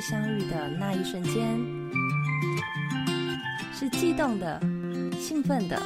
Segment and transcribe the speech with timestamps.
[0.00, 1.58] 相遇的那一瞬间，
[3.72, 4.60] 是悸动的、
[5.18, 5.80] 兴奋的。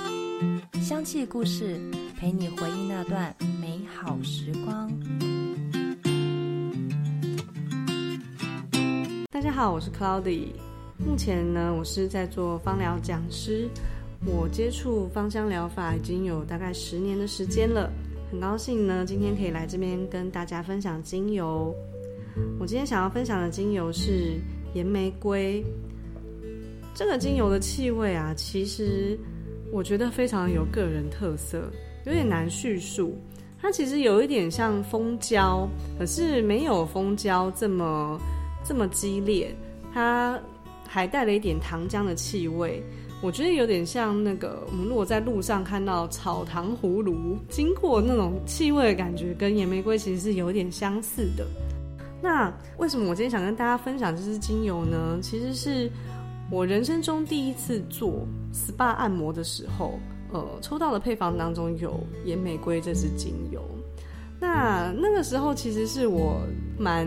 [0.83, 1.81] 香气故事
[2.19, 4.93] 陪你回忆那段美好时光。
[9.31, 10.49] 大家好，我是 Cloudy。
[10.99, 13.67] 目前呢，我是在做芳疗讲师。
[14.27, 17.91] 我接触芳香疗法已经有大概十年的时间了。
[18.31, 21.75] 很高兴呢，今天可以来这边跟大家分享精油。
[22.59, 24.41] 我今天想要分享的精油是
[24.75, 25.65] 岩玫瑰。
[26.95, 29.19] 这个精油的气味啊，其实
[29.73, 31.63] 我觉得非常有个人特色，
[32.05, 33.17] 有点难叙述。
[33.61, 35.69] 它其实有一点像蜂胶，
[35.99, 38.21] 可是没有蜂胶这么
[38.65, 39.55] 这么激烈。
[39.95, 40.39] 它
[40.87, 42.83] 还带了一点糖浆的气味。
[43.23, 51.47] 我觉得有点像那个，我们如果在路上看到草糖葫芦经过那种气味的感觉，跟野玫瑰其实是有点相似的。
[52.23, 55.19] 那为什么我今天想跟大家分享这支精油呢？
[55.21, 55.91] 其实是
[56.51, 59.99] 我人生中第一次做 SPA 按摩的时候，
[60.33, 63.61] 呃，抽到的配方当中有野玫瑰这支精油。
[64.39, 66.41] 那那个时候其实是我
[66.79, 67.07] 蛮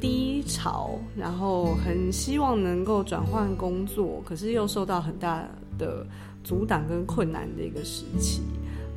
[0.00, 5.46] 低潮，然后很希望能够转换工作，可是又受到很大
[5.78, 6.06] 的
[6.42, 8.42] 阻挡跟困难的一个时期。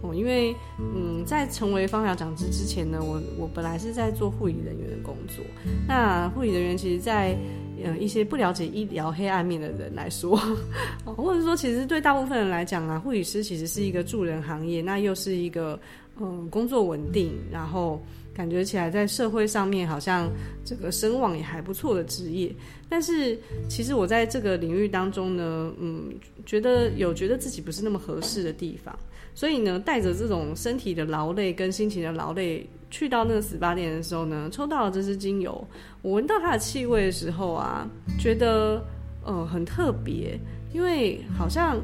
[0.02, 5.44] 哦，因为嗯，在成为芳疗讲师之前呢，我我本来是在做护理人员的工作。
[5.88, 7.38] 那护理人员其实，在
[7.84, 10.36] 呃一些不了解医疗黑暗面的人来说，
[11.06, 15.80] 或者说其实对大部分人来讲啊，护理师其实是一个助人行业，那又是一个。
[16.22, 18.00] 嗯，工作稳定，然后
[18.32, 20.30] 感觉起来在社会上面好像
[20.64, 22.54] 这个声望也还不错的职业。
[22.88, 23.36] 但是
[23.68, 26.14] 其实我在这个领域当中呢，嗯，
[26.46, 28.96] 觉得有觉得自己不是那么合适的地方，
[29.34, 35.68] 所以呢，带着这种身体的劳累跟心情的劳累，去到那个 SPA 店的时候呢，抽到了这支精油，
[36.04, 38.86] 我闻到它的气味的时候啊，觉得
[39.26, 40.40] 呃很特别，
[40.72, 41.82] 因为好像。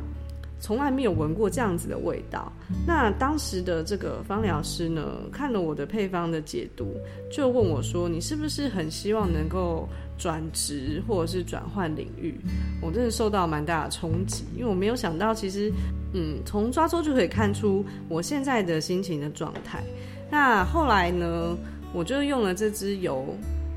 [0.60, 2.52] 从来没有闻过这样子的味道。
[2.86, 6.96] 那当时的这个芳疗师呢，看了我的配方的解读，
[7.32, 9.88] 就问我说：“你是不是很希望能够
[10.18, 12.34] 转职或者是转换领域？”
[12.82, 15.72] 我真的受到蛮大的冲击，因为我没有想到，其实，
[16.14, 19.84] 嗯，从抓周就可以看出我现在的心情的状态。
[20.30, 21.56] 那后来呢，
[21.94, 23.26] 我就用了这支油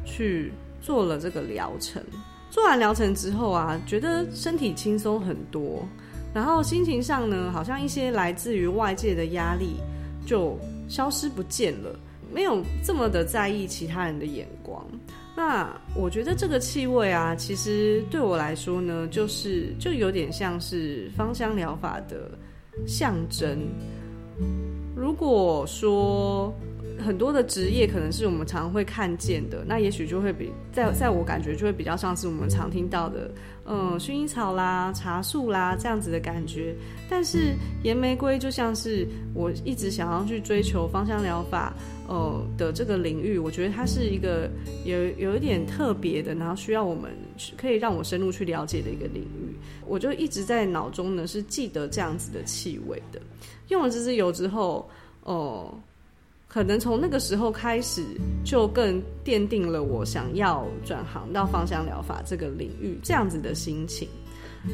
[0.04, 2.02] 去做了这个疗程。
[2.50, 5.86] 做完疗程之后啊，觉得身体轻松很多。
[6.32, 9.76] 然后心情上呢，好像一些来自于外界的压力
[10.24, 10.58] 就
[10.88, 11.98] 消失不见了，
[12.32, 14.84] 没有这么的在意其他人的眼光。
[15.36, 22.30] 那我觉得这个气味啊，其实对我来说呢，就是就有点像是芳香疗法的
[22.86, 23.58] 象征。
[24.94, 26.52] 如果说
[27.00, 33.30] 很多的职业可能是我们常会看见的，那也许就会比在在我感觉就会比较像是我们常听到的。
[33.66, 36.74] 嗯，薰衣草啦、茶树啦这样子的感觉，
[37.08, 41.72] 但是岩玫瑰就像是我一直想要去追求芳香疗法，
[42.08, 44.50] 呃的这个领域，我觉得它是一个
[44.84, 47.12] 有有一点特别的，然后需要我们
[47.56, 49.54] 可以让我深入去了解的一个领域。
[49.86, 53.20] 我就一直在脑中呢是记得这样子的气味的。
[53.68, 54.90] 用了这支油之后，
[55.22, 55.72] 哦。
[56.52, 58.04] 可能从那个时候开始，
[58.44, 64.08] 就更奠定了我想要转行到芳香疗法这个领域这样子的心情。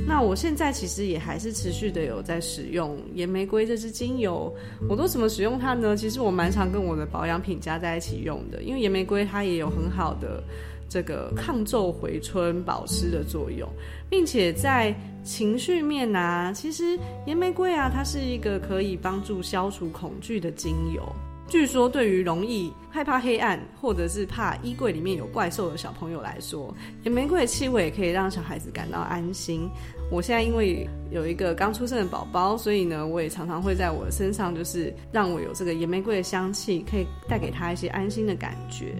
[0.06, 4.50] 那我现在其实也还是持续的有在使用岩玫瑰这支精油。
[4.88, 5.94] 我都怎么使用它呢？
[5.94, 10.42] 其实我蛮常跟我的保养品加在一起用的，因为岩玫瑰它也有很好的
[10.88, 13.68] 这个抗皱、回春、保湿的作用，
[14.08, 21.02] 并且在情绪面啊，其实岩玫瑰啊，它是一个可以帮助消除恐惧的精油。
[21.48, 26.74] 据说，对于容易害怕黑暗或者是怕衣柜里面有怪兽的小朋友来说，
[27.04, 29.70] 野玫瑰的气味可以让小孩子感到安心。
[30.10, 38.94] 我现在因为有一个刚出生的宝宝，所以呢，我也常常会在我的身上，就是让我有这个野玫瑰的香气，可以带给他一些安心的感觉。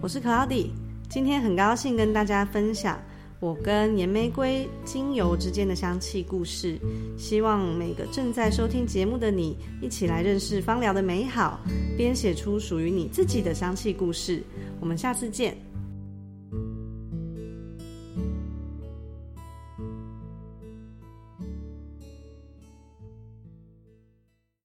[0.00, 0.70] 我是 Cloudy，
[1.08, 3.00] 今天很高兴跟大家分享。
[3.40, 6.78] 我跟岩玫瑰精油之间的香气故事，
[7.16, 11.58] 希望每个正在收听节目的你，一起来认识芳疗的美好，
[11.96, 14.42] 编写出属于你自己的香气故事。
[14.78, 15.56] 我们下次见。